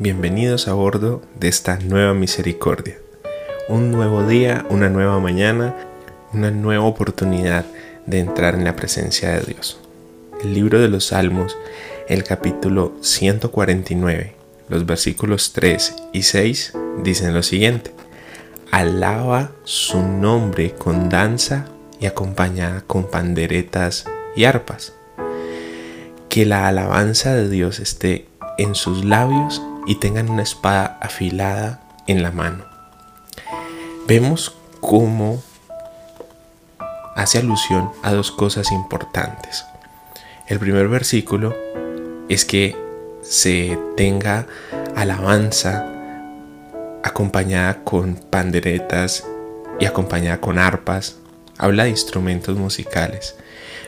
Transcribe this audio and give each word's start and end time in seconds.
Bienvenidos 0.00 0.66
a 0.66 0.72
bordo 0.72 1.22
de 1.38 1.46
esta 1.46 1.78
nueva 1.78 2.14
misericordia. 2.14 2.98
Un 3.68 3.92
nuevo 3.92 4.26
día, 4.26 4.66
una 4.68 4.88
nueva 4.88 5.20
mañana, 5.20 5.72
una 6.32 6.50
nueva 6.50 6.82
oportunidad 6.82 7.64
de 8.04 8.18
entrar 8.18 8.56
en 8.56 8.64
la 8.64 8.74
presencia 8.74 9.30
de 9.30 9.42
Dios. 9.42 9.78
El 10.42 10.52
libro 10.52 10.80
de 10.80 10.88
los 10.88 11.06
Salmos, 11.06 11.56
el 12.08 12.24
capítulo 12.24 12.92
149, 13.02 14.34
los 14.68 14.84
versículos 14.84 15.52
3 15.52 15.94
y 16.12 16.22
6 16.22 16.72
dicen 17.04 17.32
lo 17.32 17.44
siguiente. 17.44 17.92
Alaba 18.72 19.52
su 19.62 20.02
nombre 20.02 20.72
con 20.72 21.08
danza 21.08 21.66
y 22.00 22.06
acompañada 22.06 22.82
con 22.84 23.08
panderetas 23.08 24.06
y 24.34 24.42
arpas. 24.42 24.92
Que 26.28 26.46
la 26.46 26.66
alabanza 26.66 27.32
de 27.32 27.48
Dios 27.48 27.78
esté 27.78 28.26
en 28.58 28.74
sus 28.74 29.04
labios 29.04 29.62
y 29.86 29.96
tengan 29.96 30.30
una 30.30 30.42
espada 30.42 30.98
afilada 31.00 31.80
en 32.06 32.22
la 32.22 32.30
mano. 32.30 32.64
Vemos 34.06 34.56
cómo 34.80 35.42
hace 37.16 37.38
alusión 37.38 37.90
a 38.02 38.12
dos 38.12 38.30
cosas 38.30 38.72
importantes. 38.72 39.64
El 40.46 40.58
primer 40.58 40.88
versículo 40.88 41.54
es 42.28 42.44
que 42.44 42.76
se 43.22 43.78
tenga 43.96 44.46
alabanza 44.94 45.86
acompañada 47.02 47.82
con 47.84 48.16
panderetas 48.16 49.24
y 49.80 49.86
acompañada 49.86 50.40
con 50.40 50.58
arpas. 50.58 51.16
Habla 51.56 51.84
de 51.84 51.90
instrumentos 51.90 52.56
musicales. 52.58 53.36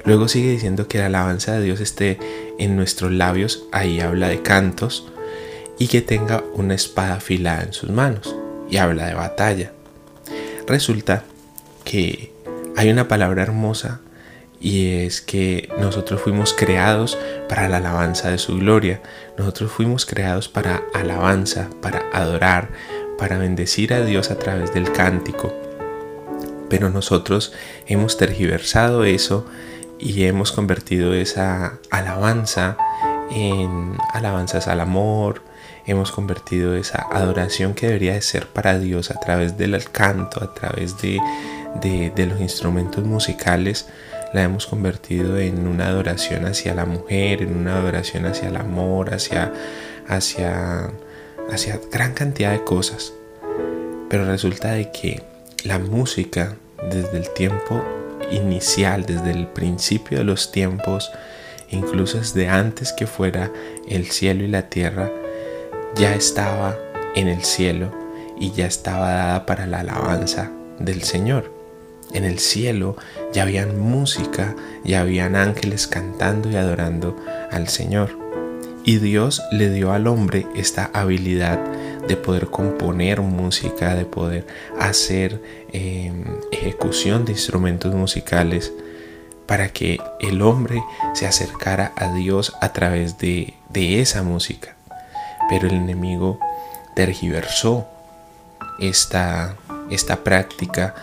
Luego 0.04 0.28
sigue 0.28 0.50
diciendo 0.50 0.86
que 0.86 0.98
la 0.98 1.06
alabanza 1.06 1.52
de 1.52 1.64
Dios 1.64 1.80
esté 1.80 2.18
en 2.58 2.76
nuestros 2.76 3.10
labios. 3.10 3.64
Ahí 3.72 4.00
habla 4.00 4.28
de 4.28 4.40
cantos 4.40 5.12
y 5.78 5.88
que 5.88 6.00
tenga 6.02 6.42
una 6.54 6.74
espada 6.74 7.14
afilada 7.14 7.62
en 7.62 7.72
sus 7.72 7.90
manos 7.90 8.34
y 8.68 8.78
habla 8.78 9.06
de 9.06 9.14
batalla. 9.14 9.72
Resulta 10.66 11.24
que 11.84 12.32
hay 12.76 12.90
una 12.90 13.08
palabra 13.08 13.42
hermosa 13.42 14.00
y 14.60 15.04
es 15.04 15.20
que 15.20 15.68
nosotros 15.78 16.20
fuimos 16.20 16.54
creados 16.54 17.18
para 17.48 17.68
la 17.68 17.76
alabanza 17.76 18.30
de 18.30 18.38
su 18.38 18.56
gloria. 18.56 19.00
Nosotros 19.38 19.70
fuimos 19.70 20.06
creados 20.06 20.48
para 20.48 20.82
alabanza, 20.94 21.68
para 21.82 22.04
adorar, 22.12 22.70
para 23.18 23.38
bendecir 23.38 23.92
a 23.92 24.04
Dios 24.04 24.30
a 24.30 24.38
través 24.38 24.74
del 24.74 24.90
cántico. 24.92 25.54
Pero 26.68 26.90
nosotros 26.90 27.52
hemos 27.86 28.16
tergiversado 28.16 29.04
eso 29.04 29.46
y 29.98 30.24
hemos 30.24 30.52
convertido 30.52 31.14
esa 31.14 31.78
alabanza 31.90 32.76
en 33.30 33.96
alabanzas 34.12 34.68
al 34.68 34.80
amor, 34.80 35.42
hemos 35.86 36.10
convertido 36.10 36.74
esa 36.74 37.06
adoración 37.10 37.74
que 37.74 37.86
debería 37.86 38.14
de 38.14 38.22
ser 38.22 38.48
para 38.48 38.78
Dios 38.78 39.10
a 39.10 39.20
través 39.20 39.56
del 39.56 39.82
canto, 39.90 40.42
a 40.42 40.52
través 40.52 40.96
de, 40.98 41.20
los 42.26 42.40
instrumentos 42.40 43.04
musicales, 43.04 43.86
la 44.32 44.42
hemos 44.42 44.66
convertido 44.66 45.38
en 45.38 45.66
una 45.68 45.86
adoración 45.86 46.44
hacia 46.44 46.74
la 46.74 46.84
mujer, 46.84 47.42
en 47.42 47.56
una 47.56 47.78
adoración 47.78 48.26
hacia 48.26 48.48
el 48.48 48.56
amor, 48.56 49.14
hacia, 49.14 49.52
hacia, 50.08 50.90
hacia 51.50 51.80
gran 51.92 52.12
cantidad 52.12 52.50
de 52.50 52.64
cosas. 52.64 53.12
Pero 54.10 54.26
resulta 54.26 54.72
de 54.72 54.90
que 54.90 55.22
la 55.62 55.78
música 55.78 56.56
desde 56.90 57.16
el 57.16 57.32
tiempo 57.32 57.82
inicial, 58.30 59.06
desde 59.06 59.30
el 59.30 59.46
principio 59.46 60.18
de 60.18 60.24
los 60.24 60.50
tiempos, 60.50 61.12
incluso 61.70 62.18
desde 62.18 62.48
antes 62.48 62.92
que 62.92 63.06
fuera 63.06 63.52
el 63.88 64.10
cielo 64.10 64.44
y 64.44 64.48
la 64.48 64.68
tierra, 64.68 65.10
ya 65.96 66.14
estaba 66.14 66.76
en 67.14 67.28
el 67.28 67.42
cielo 67.42 67.90
y 68.38 68.52
ya 68.52 68.66
estaba 68.66 69.12
dada 69.12 69.46
para 69.46 69.66
la 69.66 69.80
alabanza 69.80 70.50
del 70.78 71.02
Señor. 71.02 71.50
En 72.12 72.24
el 72.24 72.38
cielo 72.38 72.96
ya 73.32 73.42
habían 73.42 73.80
música, 73.80 74.54
ya 74.84 75.00
habían 75.00 75.36
ángeles 75.36 75.86
cantando 75.86 76.50
y 76.50 76.56
adorando 76.56 77.16
al 77.50 77.68
Señor. 77.68 78.10
Y 78.84 78.98
Dios 78.98 79.42
le 79.50 79.70
dio 79.70 79.92
al 79.92 80.06
hombre 80.06 80.46
esta 80.54 80.90
habilidad 80.92 81.58
de 82.06 82.16
poder 82.16 82.48
componer 82.48 83.22
música, 83.22 83.94
de 83.94 84.04
poder 84.04 84.46
hacer 84.78 85.42
em, 85.72 86.24
ejecución 86.52 87.24
de 87.24 87.32
instrumentos 87.32 87.94
musicales 87.94 88.72
para 89.46 89.70
que 89.70 89.98
el 90.20 90.42
hombre 90.42 90.82
se 91.14 91.26
acercara 91.26 91.92
a 91.96 92.12
Dios 92.12 92.52
a 92.60 92.72
través 92.72 93.16
de 93.18 93.54
esa 93.72 94.22
música. 94.22 94.75
Pero 95.48 95.68
el 95.68 95.74
enemigo 95.74 96.38
tergiversó 96.94 97.86
esta, 98.80 99.56
esta 99.90 100.24
práctica 100.24 100.94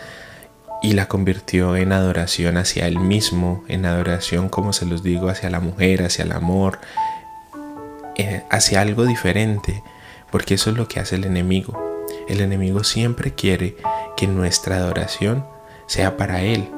y 0.82 0.92
la 0.92 1.08
convirtió 1.08 1.76
en 1.76 1.92
adoración 1.92 2.58
hacia 2.58 2.86
él 2.86 2.98
mismo, 2.98 3.64
en 3.68 3.86
adoración, 3.86 4.50
como 4.50 4.72
se 4.74 4.84
los 4.84 5.02
digo, 5.02 5.28
hacia 5.28 5.48
la 5.48 5.60
mujer, 5.60 6.02
hacia 6.02 6.24
el 6.24 6.32
amor, 6.32 6.78
eh, 8.16 8.42
hacia 8.50 8.82
algo 8.82 9.06
diferente, 9.06 9.82
porque 10.30 10.54
eso 10.54 10.70
es 10.70 10.76
lo 10.76 10.86
que 10.86 11.00
hace 11.00 11.16
el 11.16 11.24
enemigo. 11.24 11.82
El 12.28 12.40
enemigo 12.40 12.84
siempre 12.84 13.34
quiere 13.34 13.76
que 14.16 14.26
nuestra 14.26 14.76
adoración 14.76 15.46
sea 15.86 16.16
para 16.16 16.42
Él. 16.42 16.68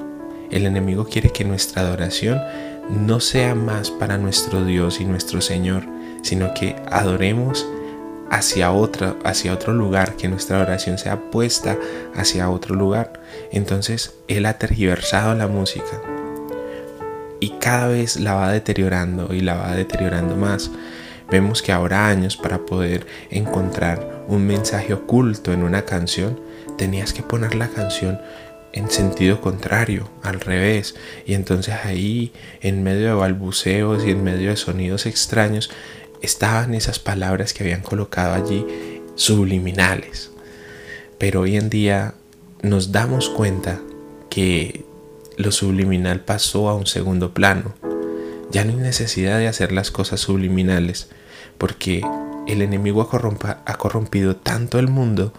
El 0.51 0.67
enemigo 0.67 1.07
quiere 1.07 1.31
que 1.31 1.45
nuestra 1.45 1.83
adoración 1.83 2.41
no 2.89 3.21
sea 3.21 3.55
más 3.55 3.91
para 3.91 4.19
nuestro 4.19 4.65
Dios 4.65 5.01
y 5.01 5.05
nuestro 5.05 5.41
Señor, 5.41 5.85
sino 6.27 6.53
que 6.55 6.77
adoremos 6.91 7.67
hacia 8.31 8.73
otro, 8.73 9.17
hacia 9.25 9.53
otro 9.53 9.73
lugar, 9.73 10.17
que 10.17 10.29
nuestra 10.29 10.61
oración 10.61 10.99
sea 10.99 11.31
puesta 11.31 11.79
hacia 12.15 12.51
otro 12.51 12.75
lugar. 12.75 13.21
Entonces 13.53 14.15
Él 14.29 14.47
ha 14.47 14.59
tergiversado 14.59 15.35
la 15.35 15.47
música 15.47 16.03
y 17.41 17.51
cada 17.61 17.89
vez 17.89 18.17
la 18.17 18.35
va 18.35 18.51
deteriorando 18.51 19.33
y 19.33 19.41
la 19.41 19.55
va 19.55 19.75
deteriorando 19.75 20.37
más. 20.37 20.71
Vemos 21.31 21.63
que 21.63 21.73
ahora 21.73 22.09
años 22.09 22.37
para 22.37 22.59
poder 22.59 23.07
encontrar 23.31 24.25
un 24.29 24.47
mensaje 24.47 24.95
oculto 24.95 25.53
en 25.53 25.63
una 25.63 25.83
canción, 25.83 26.41
tenías 26.79 27.13
que 27.13 27.23
poner 27.23 27.55
la 27.55 27.69
canción 27.69 28.21
en 28.73 28.91
sentido 28.91 29.41
contrario, 29.41 30.09
al 30.23 30.39
revés. 30.39 30.95
Y 31.25 31.35
entonces 31.35 31.75
ahí, 31.85 32.33
en 32.61 32.83
medio 32.83 33.07
de 33.07 33.15
balbuceos 33.15 34.05
y 34.05 34.11
en 34.11 34.23
medio 34.23 34.51
de 34.51 34.57
sonidos 34.57 35.07
extraños, 35.07 35.71
estaban 36.23 36.75
esas 36.75 36.99
palabras 36.99 37.53
que 37.53 37.63
habían 37.63 37.83
colocado 37.83 38.35
allí 38.35 38.65
subliminales. 39.15 40.31
Pero 41.19 41.43
hoy 41.43 41.57
en 41.57 41.71
día 41.71 42.15
nos 42.63 42.93
damos 42.93 43.29
cuenta 43.29 43.81
que 44.31 44.85
lo 45.37 45.53
subliminal 45.53 46.21
pasó 46.21 46.69
a 46.69 46.75
un 46.75 46.87
segundo 46.87 47.33
plano. 47.33 47.75
Ya 48.51 48.65
no 48.65 48.73
hay 48.73 48.77
necesidad 48.77 49.39
de 49.39 49.49
hacer 49.49 49.73
las 49.73 49.91
cosas 49.91 50.21
subliminales 50.21 51.09
porque 51.59 52.03
el 52.47 52.63
enemigo 52.63 53.03
ha, 53.03 53.77
corrompido 53.77 54.37
tanto 54.37 54.79
el 54.79 54.89
mundo 54.89 55.33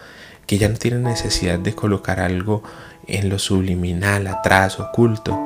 que 0.46 0.58
ya 0.58 0.70
no 0.70 0.78
tiene 0.78 1.00
necesidad 1.00 1.60
de 1.60 1.74
colocar 1.74 2.20
algo 2.20 2.64
en 3.08 3.30
lo 3.30 3.40
subliminal, 3.40 4.28
atrás, 4.28 4.80
oculto, 4.80 5.38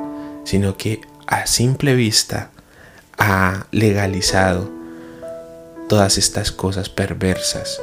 sino 0.44 0.76
que 0.76 1.00
a 1.26 1.46
simple 1.46 1.94
vista 1.94 2.50
ha 3.18 3.66
legalizado 3.70 4.81
todas 5.92 6.16
estas 6.16 6.52
cosas 6.52 6.88
perversas. 6.88 7.78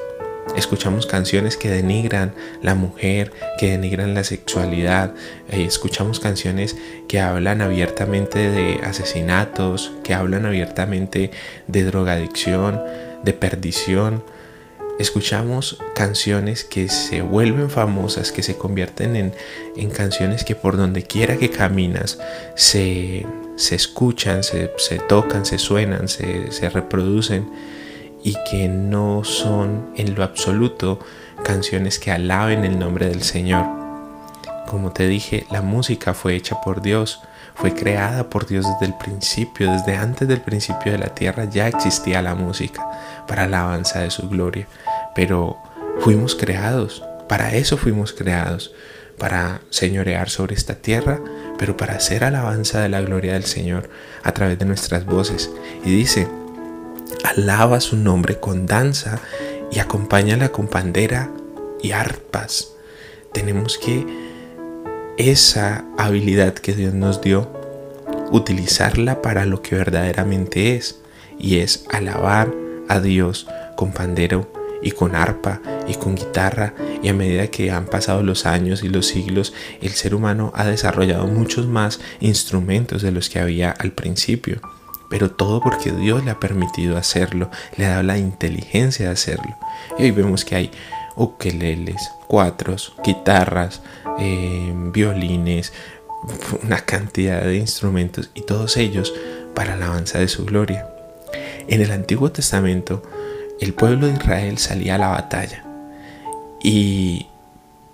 Escuchamos 0.55 1.05
canciones 1.05 1.57
que 1.57 1.69
denigran 1.69 2.33
la 2.63 2.73
mujer, 2.73 3.31
que 3.59 3.69
denigran 3.69 4.15
la 4.15 4.23
sexualidad. 4.23 5.13
Eh, 5.51 5.63
escuchamos 5.63 6.19
canciones 6.19 6.75
que 7.07 7.19
hablan 7.19 7.61
abiertamente 7.61 8.49
de 8.49 8.81
asesinatos, 8.83 9.91
que 10.03 10.15
hablan 10.15 10.47
abiertamente 10.47 11.29
de 11.67 11.83
drogadicción, 11.83 12.81
de 13.21 13.33
perdición. 13.33 14.23
Escuchamos 14.97 15.77
canciones 15.93 16.63
que 16.63 16.89
se 16.89 17.21
vuelven 17.21 17.69
famosas, 17.69 18.31
que 18.31 18.41
se 18.41 18.57
convierten 18.57 19.15
en, 19.75 19.89
canciones 19.91 20.43
que 20.43 20.55
por 20.55 20.77
donde 20.77 21.03
quiera 21.03 21.37
que 21.37 21.51
caminas 21.51 22.17
se, 22.55 23.27
escuchan, 23.69 24.41
se, 24.43 24.67
tocan, 25.07 25.45
se 25.45 25.59
suenan, 25.59 26.07
se, 26.07 26.51
se 26.51 26.71
reproducen 26.71 27.47
y 28.23 28.35
que 28.49 28.67
no 28.67 29.23
son 29.23 29.91
en 29.95 30.15
lo 30.15 30.23
absoluto 30.23 30.99
canciones 31.43 31.99
que 31.99 32.11
alaben 32.11 32.65
el 32.65 32.77
nombre 32.79 33.07
del 33.07 33.23
Señor. 33.23 33.65
Como 34.67 34.91
te 34.91 35.07
dije, 35.07 35.45
la 35.51 35.61
música 35.61 36.13
fue 36.13 36.35
hecha 36.35 36.61
por 36.61 36.81
Dios, 36.81 37.21
fue 37.55 37.73
creada 37.73 38.29
por 38.29 38.45
Dios 38.47 38.65
desde 38.65 38.93
el 38.93 38.97
principio, 38.97 39.71
desde 39.71 39.95
antes 39.95 40.27
del 40.27 40.41
principio 40.41 40.91
de 40.91 40.97
la 40.97 41.15
tierra 41.15 41.45
ya 41.45 41.67
existía 41.67 42.21
la 42.21 42.35
música 42.35 42.85
para 43.27 43.47
la 43.47 43.61
alabanza 43.61 43.99
de 43.99 44.11
su 44.11 44.29
gloria. 44.29 44.67
Pero 45.15 45.57
fuimos 45.99 46.35
creados, 46.35 47.03
para 47.27 47.53
eso 47.53 47.77
fuimos 47.77 48.13
creados, 48.13 48.71
para 49.17 49.61
señorear 49.69 50.29
sobre 50.29 50.55
esta 50.55 50.75
tierra, 50.75 51.19
pero 51.57 51.75
para 51.75 51.95
hacer 51.95 52.23
alabanza 52.23 52.79
de 52.79 52.89
la 52.89 53.01
gloria 53.01 53.33
del 53.33 53.43
Señor 53.43 53.89
a 54.23 54.31
través 54.31 54.57
de 54.57 54.65
nuestras 54.65 55.05
voces. 55.05 55.51
Y 55.83 55.91
dice, 55.91 56.27
alaba 57.23 57.79
su 57.79 57.97
nombre 57.97 58.39
con 58.39 58.65
danza 58.65 59.19
y 59.71 59.79
acompáñala 59.79 60.49
con 60.49 60.67
pandera 60.67 61.31
y 61.81 61.91
arpas. 61.91 62.73
Tenemos 63.33 63.77
que 63.77 64.05
esa 65.17 65.85
habilidad 65.97 66.53
que 66.53 66.73
Dios 66.73 66.93
nos 66.93 67.21
dio, 67.21 67.51
utilizarla 68.31 69.21
para 69.21 69.45
lo 69.45 69.61
que 69.61 69.75
verdaderamente 69.75 70.75
es, 70.75 70.99
y 71.37 71.59
es 71.59 71.85
alabar 71.91 72.53
a 72.87 72.99
Dios 72.99 73.47
con 73.75 73.91
pandero 73.91 74.51
y 74.81 74.91
con 74.91 75.15
arpa 75.15 75.61
y 75.87 75.95
con 75.95 76.15
guitarra 76.15 76.73
y 77.01 77.09
a 77.09 77.13
medida 77.13 77.47
que 77.47 77.71
han 77.71 77.85
pasado 77.85 78.23
los 78.23 78.45
años 78.45 78.83
y 78.83 78.89
los 78.89 79.07
siglos 79.07 79.53
el 79.81 79.91
ser 79.91 80.15
humano 80.15 80.51
ha 80.55 80.65
desarrollado 80.65 81.27
muchos 81.27 81.67
más 81.67 81.99
instrumentos 82.21 83.01
de 83.01 83.11
los 83.11 83.29
que 83.29 83.39
había 83.39 83.71
al 83.71 83.91
principio 83.91 84.61
pero 85.09 85.31
todo 85.31 85.61
porque 85.61 85.91
Dios 85.91 86.23
le 86.23 86.31
ha 86.31 86.39
permitido 86.39 86.97
hacerlo, 86.97 87.49
le 87.75 87.85
ha 87.85 87.89
dado 87.89 88.03
la 88.03 88.17
inteligencia 88.17 89.07
de 89.07 89.11
hacerlo. 89.11 89.57
Y 89.97 90.03
hoy 90.03 90.11
vemos 90.11 90.45
que 90.45 90.55
hay 90.55 90.71
ukeleles, 91.15 92.11
cuatros, 92.27 92.93
guitarras, 93.03 93.81
eh, 94.19 94.71
violines, 94.93 95.73
una 96.63 96.79
cantidad 96.79 97.41
de 97.41 97.57
instrumentos 97.57 98.29
y 98.33 98.41
todos 98.41 98.77
ellos 98.77 99.13
para 99.55 99.75
la 99.75 99.85
alabanza 99.85 100.19
de 100.19 100.27
su 100.27 100.45
gloria. 100.45 100.87
En 101.67 101.81
el 101.81 101.91
Antiguo 101.91 102.31
Testamento, 102.31 103.03
el 103.59 103.73
pueblo 103.73 104.07
de 104.07 104.13
Israel 104.13 104.57
salía 104.57 104.95
a 104.95 104.99
la 104.99 105.09
batalla 105.09 105.65
y 106.61 107.27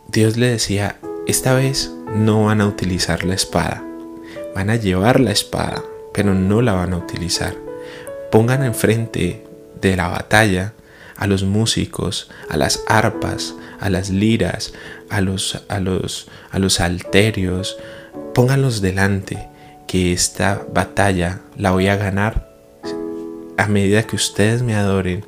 Dios 0.08 0.38
le 0.38 0.48
decía, 0.50 0.98
esta 1.28 1.54
vez 1.54 1.92
no 2.16 2.46
van 2.46 2.62
a 2.62 2.68
utilizar 2.68 3.24
la 3.24 3.36
espada, 3.36 3.84
van 4.56 4.70
a 4.70 4.76
llevar 4.76 5.20
la 5.20 5.32
espada, 5.32 5.84
pero 6.16 6.34
no 6.34 6.62
la 6.62 6.72
van 6.72 6.94
a 6.94 6.98
utilizar. 6.98 7.54
Pongan 8.32 8.64
enfrente 8.64 9.46
de 9.82 9.98
la 9.98 10.08
batalla 10.08 10.74
a 11.18 11.28
los 11.28 11.44
músicos, 11.44 12.32
a 12.50 12.56
las 12.56 12.84
arpas, 12.88 13.54
a 13.82 13.90
las 13.90 14.10
liras, 14.10 14.74
a 15.10 15.20
los, 15.20 15.62
a 15.68 15.82
los, 15.82 16.30
a 16.52 16.60
los 16.60 16.80
alterios, 16.80 17.78
pónganlos 18.34 18.82
delante, 18.82 19.50
que 19.88 20.14
esta 20.14 20.66
batalla 20.74 21.42
la 21.58 21.72
voy 21.72 21.88
a 21.88 21.98
ganar 21.98 22.50
a 23.58 23.68
medida 23.68 24.04
que 24.04 24.16
ustedes 24.16 24.62
me 24.62 24.76
adoren. 24.76 25.26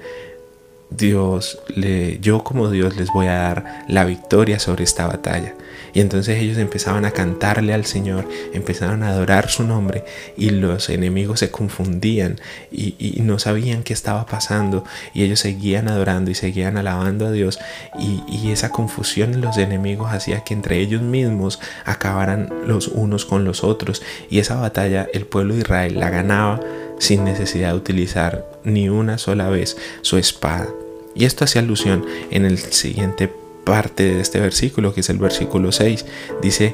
Dios, 0.89 1.59
le, 1.75 2.19
yo 2.19 2.43
como 2.43 2.69
Dios 2.69 2.95
les 2.95 3.11
voy 3.11 3.27
a 3.27 3.33
dar 3.33 3.85
la 3.87 4.05
victoria 4.05 4.59
sobre 4.59 4.83
esta 4.83 5.07
batalla. 5.07 5.53
Y 5.93 6.01
entonces 6.01 6.39
ellos 6.39 6.57
empezaban 6.57 7.05
a 7.05 7.11
cantarle 7.11 7.73
al 7.73 7.85
Señor, 7.85 8.27
empezaron 8.53 9.03
a 9.03 9.09
adorar 9.09 9.49
su 9.49 9.63
nombre 9.63 10.03
y 10.37 10.51
los 10.51 10.89
enemigos 10.89 11.39
se 11.39 11.49
confundían 11.49 12.39
y, 12.71 12.95
no 13.21 13.39
sabían 13.39 13.83
qué 13.83 13.93
estaba 13.93 14.25
pasando 14.25 14.85
y 15.13 15.23
ellos 15.23 15.39
seguían 15.39 15.89
adorando 15.89 16.31
y 16.31 16.35
seguían 16.35 16.77
alabando 16.77 17.25
a 17.25 17.31
Dios 17.31 17.59
y, 17.99 18.23
y 18.27 18.51
esa 18.51 18.69
confusión 18.69 19.33
en 19.33 19.41
los 19.41 19.57
enemigos 19.57 20.11
hacía 20.11 20.43
que 20.43 20.53
entre 20.53 20.79
ellos 20.79 21.01
mismos 21.01 21.59
acabaran 21.83 22.53
los 22.65 22.87
unos 22.87 23.25
con 23.25 23.43
los 23.43 23.63
otros 23.63 24.01
y 24.29 24.39
esa 24.39 24.55
batalla 24.55 25.07
el 25.13 25.25
pueblo 25.25 25.55
de 25.55 25.61
Israel 25.61 25.99
la 25.99 26.09
ganaba 26.09 26.59
sin 26.99 27.23
necesidad 27.23 27.71
de 27.71 27.77
utilizar 27.77 28.45
ni 28.63 28.89
una 28.89 29.17
sola 29.17 29.49
vez 29.49 29.77
su 30.01 30.17
espada. 30.17 30.67
Y 31.15 31.25
esto 31.25 31.43
hace 31.43 31.59
alusión 31.59 32.05
en 32.31 32.45
el 32.45 32.57
siguiente 32.57 33.31
parte 33.63 34.03
de 34.03 34.21
este 34.21 34.39
versículo, 34.39 34.93
que 34.93 35.01
es 35.01 35.09
el 35.09 35.17
versículo 35.17 35.71
6, 35.71 36.05
dice 36.41 36.73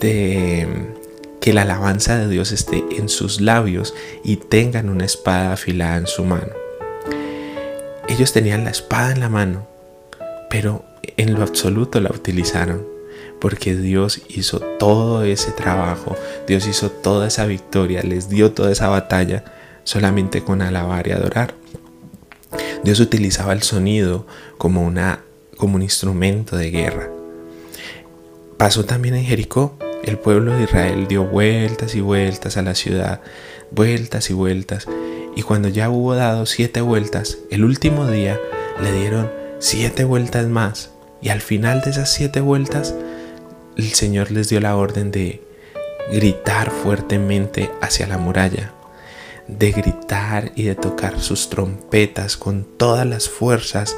de 0.00 0.66
que 1.40 1.52
la 1.52 1.62
alabanza 1.62 2.18
de 2.18 2.28
Dios 2.28 2.52
esté 2.52 2.84
en 2.90 3.08
sus 3.08 3.40
labios 3.40 3.94
y 4.24 4.36
tengan 4.36 4.88
una 4.88 5.04
espada 5.04 5.52
afilada 5.52 5.96
en 5.96 6.06
su 6.06 6.24
mano. 6.24 6.52
Ellos 8.08 8.32
tenían 8.32 8.64
la 8.64 8.70
espada 8.70 9.12
en 9.12 9.20
la 9.20 9.28
mano, 9.28 9.66
pero 10.50 10.84
en 11.16 11.34
lo 11.34 11.42
absoluto 11.42 12.00
la 12.00 12.10
utilizaron, 12.10 12.84
porque 13.40 13.74
Dios 13.74 14.22
hizo 14.28 14.60
todo 14.60 15.24
ese 15.24 15.52
trabajo, 15.52 16.16
Dios 16.46 16.66
hizo 16.66 16.90
toda 16.90 17.28
esa 17.28 17.46
victoria, 17.46 18.02
les 18.02 18.28
dio 18.28 18.52
toda 18.52 18.72
esa 18.72 18.88
batalla 18.88 19.44
solamente 19.84 20.42
con 20.42 20.62
alabar 20.62 21.06
y 21.08 21.12
adorar. 21.12 21.54
Dios 22.82 23.00
utilizaba 23.00 23.52
el 23.52 23.62
sonido 23.62 24.26
como 24.56 24.82
una 24.82 25.20
como 25.58 25.76
un 25.76 25.82
instrumento 25.82 26.56
de 26.56 26.70
guerra. 26.70 27.10
Pasó 28.56 28.84
también 28.84 29.14
en 29.14 29.24
Jericó. 29.24 29.76
El 30.04 30.18
pueblo 30.18 30.56
de 30.56 30.62
Israel 30.64 31.06
dio 31.08 31.24
vueltas 31.24 31.94
y 31.94 32.00
vueltas 32.00 32.56
a 32.56 32.62
la 32.62 32.74
ciudad, 32.74 33.20
vueltas 33.72 34.30
y 34.30 34.32
vueltas. 34.32 34.86
Y 35.36 35.42
cuando 35.42 35.68
ya 35.68 35.90
hubo 35.90 36.14
dado 36.14 36.46
siete 36.46 36.80
vueltas, 36.80 37.38
el 37.50 37.64
último 37.64 38.06
día 38.06 38.38
le 38.80 38.92
dieron 38.92 39.30
siete 39.58 40.04
vueltas 40.04 40.46
más. 40.46 40.90
Y 41.20 41.28
al 41.30 41.40
final 41.40 41.80
de 41.82 41.90
esas 41.90 42.12
siete 42.12 42.40
vueltas, 42.40 42.94
el 43.78 43.94
Señor 43.94 44.32
les 44.32 44.48
dio 44.48 44.60
la 44.60 44.76
orden 44.76 45.12
de 45.12 45.40
gritar 46.12 46.70
fuertemente 46.70 47.70
hacia 47.80 48.08
la 48.08 48.18
muralla, 48.18 48.72
de 49.46 49.70
gritar 49.70 50.50
y 50.56 50.64
de 50.64 50.74
tocar 50.74 51.20
sus 51.20 51.48
trompetas 51.48 52.36
con 52.36 52.64
todas 52.64 53.06
las 53.06 53.28
fuerzas 53.28 53.96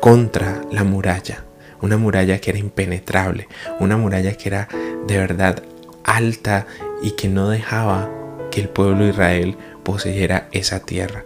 contra 0.00 0.62
la 0.70 0.84
muralla, 0.84 1.44
una 1.82 1.96
muralla 1.96 2.38
que 2.38 2.50
era 2.50 2.60
impenetrable, 2.60 3.48
una 3.80 3.96
muralla 3.96 4.32
que 4.34 4.48
era 4.48 4.68
de 5.08 5.18
verdad 5.18 5.62
alta 6.04 6.66
y 7.02 7.10
que 7.12 7.28
no 7.28 7.48
dejaba 7.48 8.08
que 8.52 8.60
el 8.60 8.68
pueblo 8.68 9.04
de 9.04 9.10
Israel 9.10 9.56
poseyera 9.82 10.48
esa 10.52 10.80
tierra. 10.80 11.24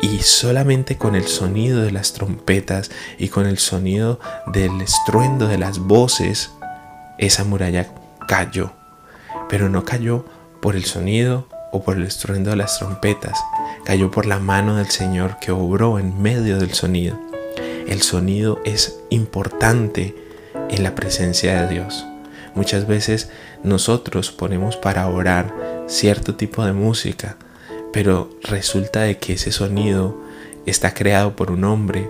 Y 0.00 0.20
solamente 0.20 0.96
con 0.96 1.16
el 1.16 1.24
sonido 1.24 1.82
de 1.82 1.90
las 1.90 2.12
trompetas 2.12 2.90
y 3.18 3.28
con 3.28 3.46
el 3.46 3.58
sonido 3.58 4.20
del 4.46 4.80
estruendo 4.80 5.48
de 5.48 5.58
las 5.58 5.80
voces, 5.80 6.52
esa 7.20 7.44
muralla 7.44 7.88
cayó. 8.26 8.72
Pero 9.48 9.68
no 9.68 9.84
cayó 9.84 10.24
por 10.60 10.74
el 10.74 10.84
sonido 10.84 11.48
o 11.72 11.82
por 11.82 11.96
el 11.96 12.02
estruendo 12.02 12.50
de 12.50 12.56
las 12.56 12.78
trompetas, 12.78 13.38
cayó 13.84 14.10
por 14.10 14.26
la 14.26 14.40
mano 14.40 14.76
del 14.76 14.90
Señor 14.90 15.38
que 15.40 15.52
obró 15.52 15.98
en 16.00 16.20
medio 16.20 16.58
del 16.58 16.74
sonido 16.74 17.16
el 17.90 18.02
sonido 18.02 18.60
es 18.64 19.00
importante 19.10 20.14
en 20.70 20.84
la 20.84 20.94
presencia 20.94 21.60
de 21.60 21.74
Dios. 21.74 22.06
Muchas 22.54 22.86
veces 22.86 23.30
nosotros 23.64 24.30
ponemos 24.30 24.76
para 24.76 25.08
orar 25.08 25.52
cierto 25.88 26.36
tipo 26.36 26.64
de 26.64 26.72
música, 26.72 27.36
pero 27.92 28.30
resulta 28.42 29.00
de 29.00 29.18
que 29.18 29.32
ese 29.32 29.50
sonido 29.50 30.16
está 30.66 30.94
creado 30.94 31.34
por 31.34 31.50
un 31.50 31.64
hombre 31.64 32.08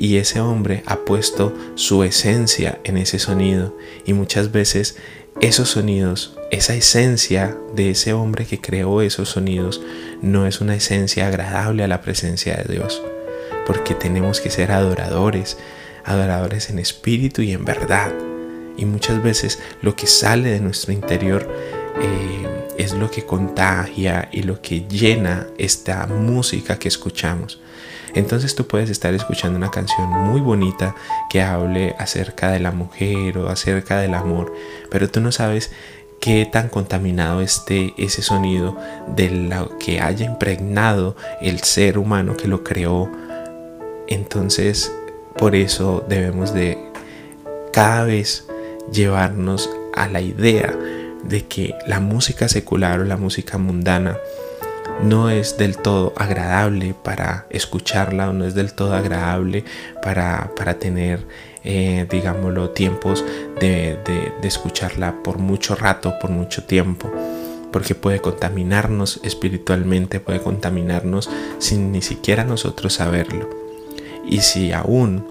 y 0.00 0.16
ese 0.16 0.40
hombre 0.40 0.82
ha 0.86 1.04
puesto 1.04 1.54
su 1.76 2.02
esencia 2.02 2.80
en 2.84 2.96
ese 2.96 3.18
sonido 3.18 3.76
y 4.06 4.14
muchas 4.14 4.50
veces 4.50 4.96
esos 5.40 5.68
sonidos, 5.68 6.36
esa 6.50 6.74
esencia 6.74 7.56
de 7.76 7.90
ese 7.90 8.14
hombre 8.14 8.46
que 8.46 8.60
creó 8.60 9.02
esos 9.02 9.28
sonidos 9.28 9.80
no 10.22 10.46
es 10.46 10.60
una 10.60 10.74
esencia 10.74 11.28
agradable 11.28 11.84
a 11.84 11.88
la 11.88 12.00
presencia 12.00 12.56
de 12.56 12.74
Dios 12.74 13.02
porque 13.66 13.94
tenemos 13.94 14.40
que 14.40 14.50
ser 14.50 14.72
adoradores, 14.72 15.56
adoradores 16.04 16.70
en 16.70 16.78
espíritu 16.78 17.42
y 17.42 17.52
en 17.52 17.64
verdad. 17.64 18.12
Y 18.76 18.84
muchas 18.84 19.22
veces 19.22 19.60
lo 19.82 19.94
que 19.94 20.06
sale 20.06 20.50
de 20.50 20.60
nuestro 20.60 20.92
interior 20.92 21.48
eh, 22.00 22.66
es 22.78 22.94
lo 22.94 23.10
que 23.10 23.24
contagia 23.24 24.28
y 24.32 24.42
lo 24.42 24.60
que 24.60 24.88
llena 24.88 25.46
esta 25.58 26.06
música 26.06 26.78
que 26.78 26.88
escuchamos. 26.88 27.60
Entonces 28.14 28.54
tú 28.54 28.66
puedes 28.66 28.90
estar 28.90 29.14
escuchando 29.14 29.56
una 29.56 29.70
canción 29.70 30.08
muy 30.08 30.40
bonita 30.40 30.94
que 31.28 31.42
hable 31.42 31.94
acerca 31.98 32.50
de 32.50 32.60
la 32.60 32.70
mujer 32.70 33.38
o 33.38 33.48
acerca 33.48 34.00
del 34.00 34.14
amor, 34.14 34.52
pero 34.90 35.10
tú 35.10 35.20
no 35.20 35.32
sabes 35.32 35.70
qué 36.20 36.46
tan 36.50 36.68
contaminado 36.68 37.40
esté 37.40 37.94
ese 37.96 38.22
sonido 38.22 38.76
de 39.08 39.30
lo 39.30 39.78
que 39.78 40.00
haya 40.00 40.26
impregnado 40.26 41.16
el 41.40 41.60
ser 41.60 41.98
humano 41.98 42.36
que 42.36 42.48
lo 42.48 42.62
creó. 42.62 43.10
Entonces, 44.06 44.92
por 45.36 45.54
eso 45.54 46.04
debemos 46.08 46.52
de 46.52 46.78
cada 47.72 48.04
vez 48.04 48.46
llevarnos 48.92 49.70
a 49.94 50.08
la 50.08 50.20
idea 50.20 50.76
de 51.24 51.46
que 51.46 51.74
la 51.86 52.00
música 52.00 52.48
secular 52.48 53.00
o 53.00 53.04
la 53.04 53.16
música 53.16 53.58
mundana 53.58 54.16
no 55.04 55.30
es 55.30 55.56
del 55.56 55.78
todo 55.78 56.12
agradable 56.16 56.94
para 56.94 57.46
escucharla 57.50 58.32
no 58.32 58.44
es 58.44 58.54
del 58.54 58.72
todo 58.72 58.94
agradable 58.94 59.64
para, 60.02 60.50
para 60.56 60.78
tener, 60.78 61.26
eh, 61.64 62.06
digámoslo, 62.10 62.70
tiempos 62.70 63.24
de, 63.60 63.98
de 64.04 64.48
escucharla 64.48 65.22
por 65.22 65.38
mucho 65.38 65.74
rato, 65.74 66.18
por 66.20 66.30
mucho 66.30 66.64
tiempo 66.64 67.10
porque 67.72 67.94
puede 67.94 68.20
contaminarnos 68.20 69.20
espiritualmente, 69.22 70.20
puede 70.20 70.40
contaminarnos 70.40 71.30
sin 71.58 71.92
ni 71.92 72.02
siquiera 72.02 72.44
nosotros 72.44 72.94
saberlo. 72.94 73.48
Y 74.26 74.40
si 74.40 74.72
aún 74.72 75.24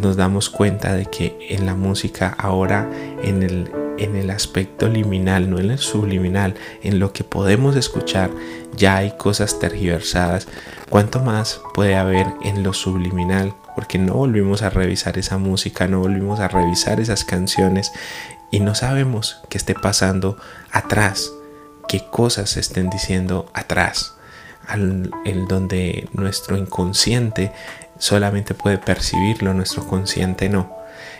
nos 0.00 0.16
damos 0.16 0.50
cuenta 0.50 0.94
de 0.94 1.06
que 1.06 1.36
en 1.50 1.66
la 1.66 1.74
música 1.74 2.34
ahora 2.38 2.88
en 3.22 3.42
el, 3.42 3.70
en 3.98 4.16
el 4.16 4.30
aspecto 4.30 4.88
liminal, 4.88 5.50
no 5.50 5.58
en 5.58 5.70
el 5.70 5.78
subliminal, 5.78 6.54
en 6.82 6.98
lo 6.98 7.12
que 7.12 7.24
podemos 7.24 7.76
escuchar, 7.76 8.30
ya 8.76 8.96
hay 8.96 9.16
cosas 9.16 9.58
tergiversadas. 9.58 10.48
¿Cuánto 10.90 11.20
más 11.20 11.60
puede 11.74 11.96
haber 11.96 12.26
en 12.42 12.62
lo 12.62 12.72
subliminal? 12.72 13.54
Porque 13.74 13.98
no 13.98 14.14
volvimos 14.14 14.62
a 14.62 14.70
revisar 14.70 15.18
esa 15.18 15.38
música, 15.38 15.86
no 15.88 16.00
volvimos 16.00 16.40
a 16.40 16.48
revisar 16.48 17.00
esas 17.00 17.24
canciones 17.24 17.92
y 18.50 18.60
no 18.60 18.74
sabemos 18.74 19.40
qué 19.48 19.58
esté 19.58 19.74
pasando 19.74 20.38
atrás, 20.70 21.32
qué 21.88 22.04
cosas 22.10 22.50
se 22.50 22.60
estén 22.60 22.90
diciendo 22.90 23.50
atrás, 23.52 24.14
en 24.72 25.48
donde 25.48 26.08
nuestro 26.12 26.56
inconsciente 26.56 27.52
solamente 27.98 28.54
puede 28.54 28.78
percibirlo, 28.78 29.54
nuestro 29.54 29.86
consciente 29.86 30.48
no. 30.48 30.72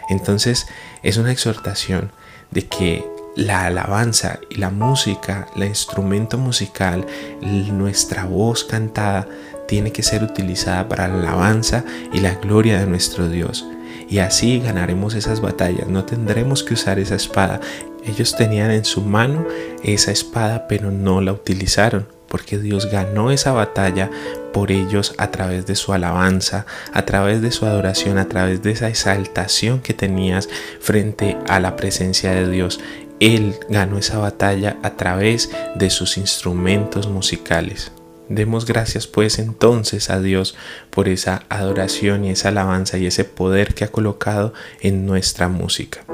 Entonces 0.08 0.66
es 1.02 1.16
una 1.16 1.32
exhortación 1.32 2.12
de 2.54 2.62
que 2.62 3.04
la 3.36 3.66
alabanza 3.66 4.38
y 4.48 4.56
la 4.56 4.70
música, 4.70 5.48
el 5.56 5.64
instrumento 5.64 6.38
musical, 6.38 7.04
nuestra 7.42 8.24
voz 8.24 8.64
cantada, 8.64 9.26
tiene 9.66 9.92
que 9.92 10.02
ser 10.02 10.22
utilizada 10.22 10.88
para 10.88 11.08
la 11.08 11.14
alabanza 11.14 11.84
y 12.12 12.20
la 12.20 12.34
gloria 12.36 12.78
de 12.78 12.86
nuestro 12.86 13.28
Dios. 13.28 13.66
Y 14.08 14.18
así 14.18 14.60
ganaremos 14.60 15.14
esas 15.14 15.40
batallas, 15.40 15.88
no 15.88 16.04
tendremos 16.04 16.62
que 16.62 16.74
usar 16.74 16.98
esa 16.98 17.16
espada. 17.16 17.60
Ellos 18.04 18.36
tenían 18.36 18.70
en 18.70 18.84
su 18.84 19.00
mano 19.00 19.46
esa 19.82 20.12
espada, 20.12 20.68
pero 20.68 20.90
no 20.90 21.20
la 21.20 21.32
utilizaron 21.32 22.06
porque 22.28 22.58
Dios 22.58 22.90
ganó 22.90 23.30
esa 23.30 23.52
batalla 23.52 24.10
por 24.54 24.70
ellos 24.70 25.14
a 25.18 25.32
través 25.32 25.66
de 25.66 25.74
su 25.74 25.92
alabanza, 25.92 26.64
a 26.92 27.04
través 27.04 27.42
de 27.42 27.50
su 27.50 27.66
adoración, 27.66 28.18
a 28.18 28.28
través 28.28 28.62
de 28.62 28.70
esa 28.70 28.88
exaltación 28.88 29.80
que 29.80 29.94
tenías 29.94 30.48
frente 30.80 31.36
a 31.48 31.58
la 31.58 31.74
presencia 31.74 32.30
de 32.30 32.48
Dios. 32.48 32.78
Él 33.18 33.56
ganó 33.68 33.98
esa 33.98 34.18
batalla 34.18 34.76
a 34.84 34.90
través 34.90 35.50
de 35.74 35.90
sus 35.90 36.16
instrumentos 36.16 37.08
musicales. 37.08 37.90
Demos 38.28 38.64
gracias 38.64 39.08
pues 39.08 39.40
entonces 39.40 40.08
a 40.08 40.20
Dios 40.20 40.54
por 40.88 41.08
esa 41.08 41.42
adoración 41.48 42.24
y 42.24 42.30
esa 42.30 42.48
alabanza 42.48 42.96
y 42.96 43.06
ese 43.06 43.24
poder 43.24 43.74
que 43.74 43.82
ha 43.82 43.88
colocado 43.88 44.54
en 44.80 45.04
nuestra 45.04 45.48
música. 45.48 46.04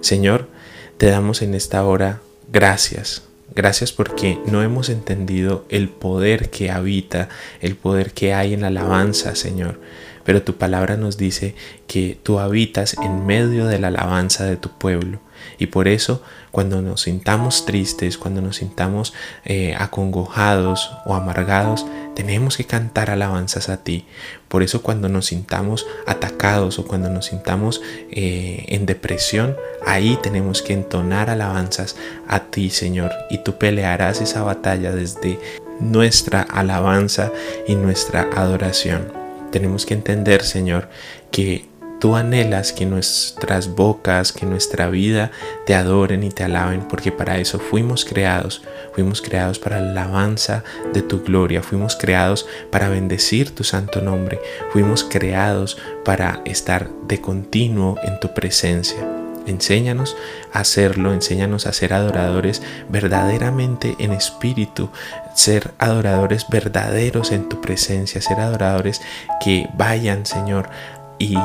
Señor, 0.00 0.48
te 0.96 1.06
damos 1.06 1.42
en 1.42 1.54
esta 1.54 1.82
hora 1.82 2.20
gracias 2.52 3.24
Gracias 3.54 3.92
porque 3.92 4.38
no 4.46 4.62
hemos 4.62 4.88
entendido 4.88 5.64
el 5.68 5.88
poder 5.88 6.50
que 6.50 6.70
habita, 6.70 7.28
el 7.60 7.76
poder 7.76 8.12
que 8.12 8.34
hay 8.34 8.54
en 8.54 8.62
la 8.62 8.68
alabanza, 8.68 9.34
Señor. 9.34 9.80
Pero 10.24 10.42
tu 10.42 10.56
palabra 10.56 10.96
nos 10.96 11.18
dice 11.18 11.54
que 11.86 12.18
tú 12.22 12.38
habitas 12.38 12.96
en 13.02 13.26
medio 13.26 13.66
de 13.66 13.78
la 13.78 13.88
alabanza 13.88 14.44
de 14.44 14.56
tu 14.56 14.70
pueblo. 14.70 15.20
Y 15.58 15.66
por 15.66 15.88
eso, 15.88 16.22
cuando 16.50 16.82
nos 16.82 17.02
sintamos 17.02 17.66
tristes, 17.66 18.18
cuando 18.18 18.40
nos 18.40 18.56
sintamos 18.56 19.14
eh, 19.44 19.74
acongojados 19.78 20.92
o 21.04 21.14
amargados, 21.14 21.86
tenemos 22.14 22.56
que 22.56 22.64
cantar 22.64 23.10
alabanzas 23.10 23.68
a 23.68 23.78
ti. 23.78 24.06
Por 24.48 24.62
eso 24.62 24.82
cuando 24.82 25.08
nos 25.08 25.26
sintamos 25.26 25.86
atacados 26.06 26.78
o 26.78 26.86
cuando 26.86 27.10
nos 27.10 27.26
sintamos 27.26 27.82
eh, 28.10 28.64
en 28.68 28.86
depresión, 28.86 29.56
ahí 29.84 30.18
tenemos 30.22 30.62
que 30.62 30.72
entonar 30.72 31.30
alabanzas 31.30 31.96
a 32.28 32.40
ti, 32.40 32.70
Señor. 32.70 33.12
Y 33.30 33.38
tú 33.38 33.58
pelearás 33.58 34.20
esa 34.20 34.42
batalla 34.42 34.92
desde 34.92 35.38
nuestra 35.80 36.42
alabanza 36.42 37.32
y 37.66 37.74
nuestra 37.74 38.30
adoración. 38.34 39.12
Tenemos 39.50 39.86
que 39.86 39.94
entender, 39.94 40.42
Señor, 40.42 40.88
que 41.30 41.66
Tú 42.04 42.16
anhelas 42.16 42.74
que 42.74 42.84
nuestras 42.84 43.74
bocas, 43.74 44.34
que 44.34 44.44
nuestra 44.44 44.90
vida 44.90 45.30
te 45.64 45.74
adoren 45.74 46.22
y 46.22 46.28
te 46.28 46.44
alaben, 46.44 46.86
porque 46.86 47.10
para 47.10 47.38
eso 47.38 47.58
fuimos 47.58 48.04
creados. 48.04 48.60
Fuimos 48.92 49.22
creados 49.22 49.58
para 49.58 49.80
la 49.80 49.92
alabanza 49.92 50.64
de 50.92 51.00
tu 51.00 51.22
gloria. 51.22 51.62
Fuimos 51.62 51.96
creados 51.96 52.46
para 52.70 52.90
bendecir 52.90 53.54
tu 53.54 53.64
santo 53.64 54.02
nombre. 54.02 54.38
Fuimos 54.70 55.02
creados 55.02 55.78
para 56.04 56.42
estar 56.44 56.90
de 57.08 57.22
continuo 57.22 57.96
en 58.02 58.20
tu 58.20 58.34
presencia. 58.34 58.98
Enséñanos 59.46 60.14
a 60.52 60.60
hacerlo, 60.60 61.14
enséñanos 61.14 61.66
a 61.66 61.72
ser 61.72 61.94
adoradores 61.94 62.60
verdaderamente 62.90 63.96
en 63.98 64.12
espíritu, 64.12 64.90
ser 65.34 65.70
adoradores 65.78 66.46
verdaderos 66.50 67.32
en 67.32 67.48
tu 67.48 67.62
presencia, 67.62 68.20
ser 68.20 68.40
adoradores 68.40 69.00
que 69.42 69.70
vayan, 69.74 70.26
Señor, 70.26 70.68
y 71.18 71.36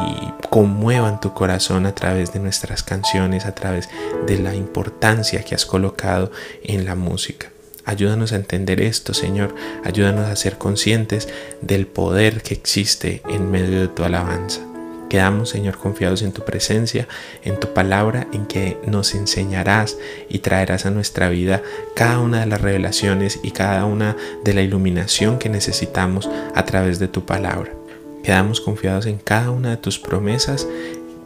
conmuevan 0.50 1.20
tu 1.20 1.34
corazón 1.34 1.86
a 1.86 1.96
través 1.96 2.34
de 2.34 2.40
nuestras 2.40 2.84
canciones, 2.84 3.46
a 3.46 3.56
través 3.56 3.90
de 4.28 4.40
la 4.40 4.56
importancia 4.56 5.44
que 5.44 5.56
has 5.56 5.66
colocado 5.66 6.32
en 6.64 6.86
la 6.86 6.96
música. 6.96 7.50
Ayúdanos 7.86 8.34
a 8.34 8.36
entender 8.36 8.82
esto, 8.82 9.14
Señor. 9.14 9.56
Ayúdanos 9.84 10.28
a 10.28 10.36
ser 10.36 10.58
conscientes 10.58 11.28
del 11.62 11.88
poder 11.88 12.44
que 12.44 12.54
existe 12.54 13.24
en 13.28 13.50
medio 13.50 13.82
de 13.82 13.88
tu 13.88 14.04
alabanza. 14.04 14.62
Quedamos, 15.10 15.50
Señor, 15.50 15.80
confiados 15.80 16.22
en 16.22 16.32
tu 16.32 16.46
presencia, 16.46 17.08
en 17.44 17.60
tu 17.60 17.74
palabra, 17.74 18.28
en 18.32 18.46
que 18.46 18.78
nos 18.86 19.16
enseñarás 19.16 19.98
y 20.30 20.40
traerás 20.40 20.86
a 20.86 20.92
nuestra 20.92 21.30
vida 21.30 21.64
cada 21.96 22.20
una 22.20 22.42
de 22.42 22.46
las 22.46 22.62
revelaciones 22.62 23.40
y 23.42 23.50
cada 23.50 23.86
una 23.86 24.16
de 24.44 24.54
la 24.54 24.62
iluminación 24.62 25.40
que 25.40 25.50
necesitamos 25.50 26.30
a 26.54 26.64
través 26.66 27.00
de 27.00 27.08
tu 27.08 27.26
palabra. 27.26 27.79
Quedamos 28.24 28.62
confiados 28.62 29.06
en 29.06 29.18
cada 29.18 29.52
una 29.52 29.72
de 29.72 29.78
tus 29.78 30.00
promesas 30.00 30.68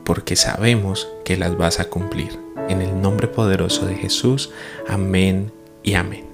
porque 0.04 0.36
sabemos 0.36 1.08
que 1.26 1.38
las 1.38 1.58
vas 1.58 1.80
a 1.80 1.90
cumplir. 1.90 2.40
En 2.70 2.82
el 2.82 3.02
nombre 3.02 3.28
poderoso 3.28 3.86
de 3.86 3.96
Jesús, 3.96 4.52
amén 4.88 5.52
y 5.84 5.96
amén. 5.96 6.33